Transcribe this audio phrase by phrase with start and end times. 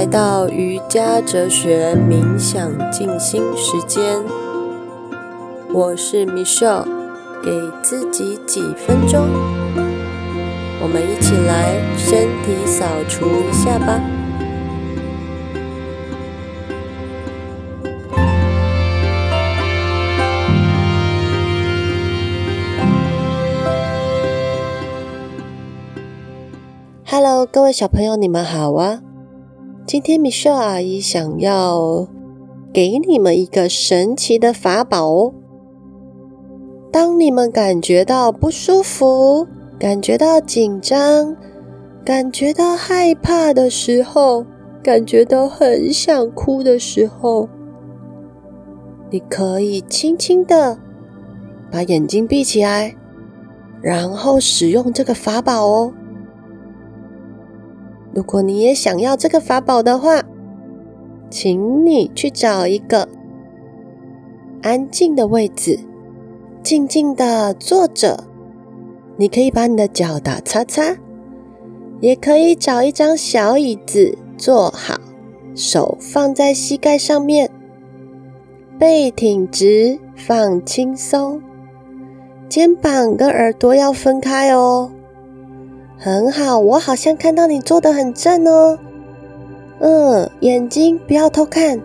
[0.00, 4.02] 来到瑜伽哲学冥想静心时间，
[5.74, 6.86] 我是 Michelle，
[7.44, 7.50] 给
[7.82, 9.28] 自己几分钟，
[10.80, 14.00] 我们一起来身体扫除一下吧。
[27.04, 29.02] Hello，各位小朋友，你们好啊！
[29.90, 32.06] 今天米雪阿姨想要
[32.72, 35.34] 给你们一个神奇的法宝哦。
[36.92, 39.48] 当你们感觉到不舒服、
[39.80, 41.36] 感觉到紧张、
[42.04, 44.46] 感觉到害怕的时候，
[44.80, 47.48] 感觉到很想哭的时候，
[49.10, 50.78] 你可以轻轻的
[51.68, 52.94] 把眼睛闭起来，
[53.82, 55.92] 然后使用这个法宝哦。
[58.12, 60.22] 如果你也想要这个法宝的话，
[61.30, 63.08] 请你去找一个
[64.62, 65.78] 安静的位置，
[66.62, 68.24] 静静的坐着。
[69.16, 70.96] 你可以把你的脚打叉叉，
[72.00, 74.98] 也可以找一张小椅子坐好，
[75.54, 77.50] 手放在膝盖上面，
[78.78, 81.40] 背挺直，放轻松，
[82.48, 84.90] 肩膀跟耳朵要分开哦。
[86.02, 88.78] 很好，我好像看到你坐得很正哦。
[89.80, 91.78] 嗯，眼睛不要偷看，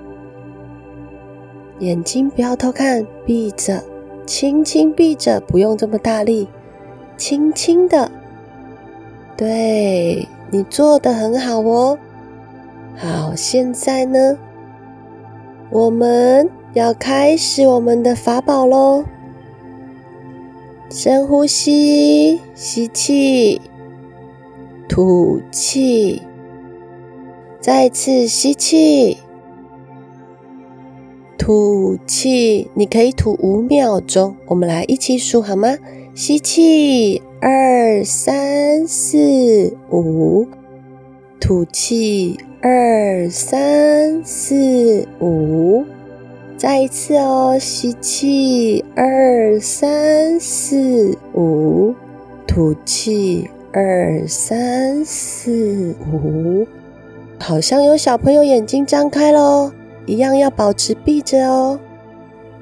[1.80, 3.84] 眼睛不要偷看，闭着，
[4.26, 6.48] 轻轻闭着，不用这么大力，
[7.18, 8.10] 轻轻的。
[9.36, 12.00] 对，你做的很好哦。
[12.96, 14.38] 好，现在呢，
[15.70, 19.04] 我们要开始我们的法宝喽。
[20.90, 23.60] 深呼吸，吸气。
[24.96, 26.22] 吐气，
[27.60, 29.18] 再次吸气，
[31.38, 32.72] 吐气。
[32.76, 35.78] 你可以吐五秒钟，我们来一起数好吗？
[36.14, 40.48] 吸气，二三四五，
[41.42, 45.84] 吐气，二三四五，
[46.56, 51.94] 再一次哦，吸气，二三四五，
[52.48, 53.50] 吐气。
[53.78, 56.66] 二三四五，
[57.38, 59.70] 好像有小朋友眼睛张开喽，
[60.06, 61.78] 一样要保持闭着哦。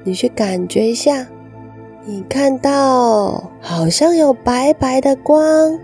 [0.02, 1.28] 你去感觉一下，
[2.04, 5.78] 你看到好像有白白的光，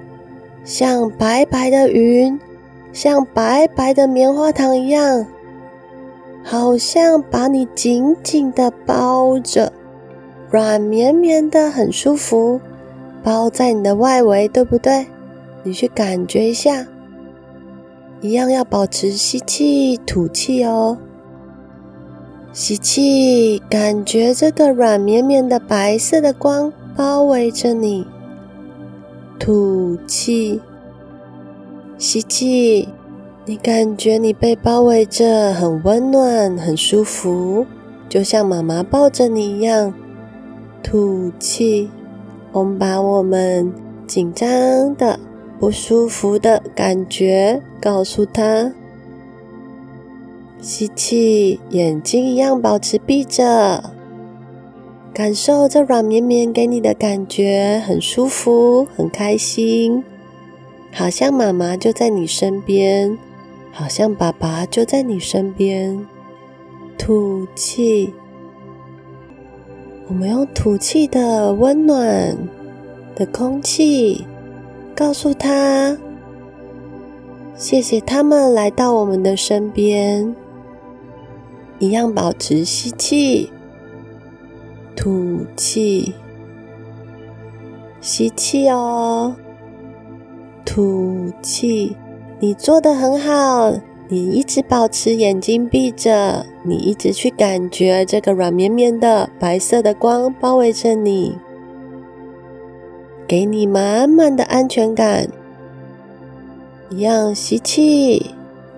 [0.65, 2.37] 像白白的云，
[2.93, 5.25] 像白白的棉花糖一样，
[6.43, 9.73] 好像把你紧紧的包着，
[10.51, 12.61] 软绵绵的，很舒服，
[13.23, 15.07] 包在你的外围，对不对？
[15.63, 16.87] 你去感觉一下，
[18.21, 20.97] 一样要保持吸气、吐气哦。
[22.53, 28.07] 吸气，感觉这个软绵绵的白色的光包围着你。
[29.39, 30.61] 吐气，
[31.97, 32.89] 吸气，
[33.45, 37.67] 你感觉你被包围着，很温暖、很舒服，
[38.09, 39.95] 就像妈妈抱着你一样。
[40.83, 41.89] 吐气，
[42.53, 43.73] 我们把我们
[44.07, 44.49] 紧张
[44.97, 45.21] 的。
[45.61, 48.73] 不舒服的感觉，告诉他。
[50.59, 53.93] 吸气，眼睛一样保持闭着，
[55.13, 60.03] 感受这软绵绵给你的感觉，很舒服，很开心，
[60.93, 63.19] 好像妈妈就在你身边，
[63.71, 66.07] 好像爸爸就在你身边。
[66.97, 68.15] 吐气，
[70.09, 72.35] 我们用吐气的温暖
[73.15, 74.25] 的空气。
[75.01, 75.97] 告诉他，
[77.57, 80.37] 谢谢他们来到我们的身边，
[81.79, 83.51] 一样保持吸气、
[84.95, 86.13] 吐气、
[88.03, 89.35] 吸气哦，
[90.67, 91.97] 吐气。
[92.39, 93.73] 你做的很好，
[94.09, 101.39] 你一直保持眼睛闭着，你一直去感觉这个软绵绵的白色的光包围着你。
[103.31, 105.29] 给你满满的安全感，
[106.89, 108.35] 一样吸气、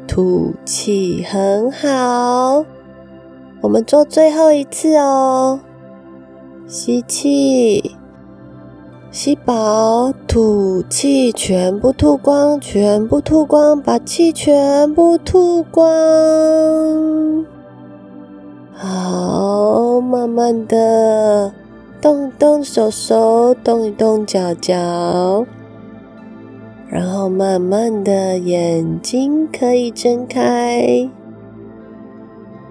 [0.06, 2.62] 吐气，很好。
[3.62, 5.58] 我们做最后一次哦，
[6.66, 7.96] 吸气，
[9.10, 17.46] 吸饱，吐气，全部吐光，全部吐光，把气全部吐光。
[18.74, 21.54] 好，慢慢的。
[22.02, 25.46] 动动手手，动一动脚脚，
[26.88, 31.08] 然后慢慢的眼睛可以睁开，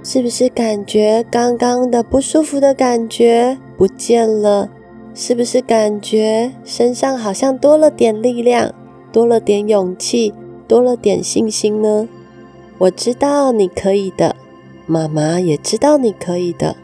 [0.03, 4.67] 是不是感觉刚刚的不舒服的感觉不见了？
[5.13, 8.73] 是不是感觉身上好像多了点力量，
[9.13, 10.33] 多了点勇气，
[10.67, 12.09] 多了点信心呢？
[12.79, 14.35] 我知道你可以的，
[14.85, 16.75] 妈妈也知道你可以的，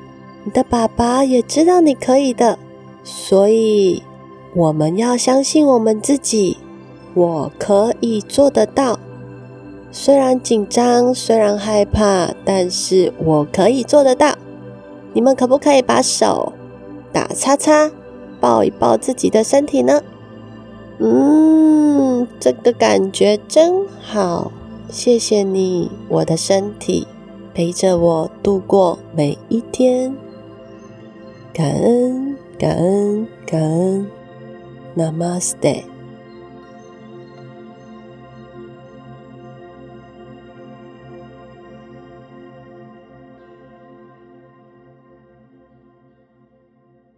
[0.47, 2.57] 你的爸爸也知道你可以的，
[3.03, 4.01] 所以
[4.55, 6.55] 我们要相信我们自己。
[7.13, 8.97] 我可以做得到，
[9.91, 14.37] 虽然紧张，虽然害怕，但是我可以做得到。
[15.11, 16.53] 你们可不可以把手
[17.11, 17.91] 打叉叉，
[18.39, 20.01] 抱一抱自己的身体呢？
[20.99, 24.49] 嗯，这个感觉真好，
[24.89, 27.05] 谢谢你，我的身体
[27.53, 30.15] 陪着我度过每一天。
[31.57, 34.05] 感恩，感恩，感恩
[34.95, 35.96] ，Namaste。